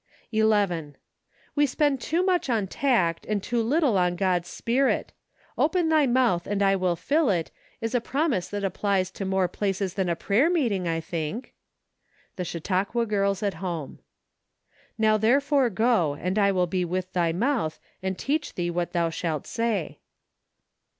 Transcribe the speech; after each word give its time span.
11. 0.31 0.97
We 1.53 1.67
depend 1.67 2.01
too 2.01 2.23
much 2.25 2.49
on 2.49 2.65
tact 2.65 3.23
and 3.27 3.43
too 3.43 3.61
little 3.61 3.99
on 3.99 4.15
God's 4.15 4.49
spirit. 4.49 5.11
"Open 5.59 5.89
thy 5.89 6.07
mouth 6.07 6.47
and 6.47 6.63
I 6.63 6.75
will 6.75 6.95
fill 6.95 7.29
it," 7.29 7.51
is 7.81 7.93
a 7.93 8.01
promise 8.01 8.47
that 8.47 8.63
applies 8.63 9.11
to 9.11 9.25
more 9.25 9.47
places 9.47 9.93
than 9.93 10.09
a 10.09 10.15
prayer 10.15 10.49
meeting, 10.49 10.87
I 10.87 11.01
think. 11.01 11.53
The 12.35 12.43
Chautauqua 12.45 13.05
Girls 13.05 13.43
at 13.43 13.53
Home." 13.61 13.99
Now 14.97 15.17
therefore 15.17 15.69
go, 15.69 16.15
and 16.15 16.39
I 16.39 16.51
will 16.51 16.65
be 16.65 16.83
with 16.83 17.13
thy 17.13 17.31
mouth, 17.31 17.79
and 18.01 18.17
teach 18.17 18.55
thee 18.55 18.71
ichat 18.71 18.93
thou 18.93 19.11
shalt 19.11 19.45
say." 19.45 19.99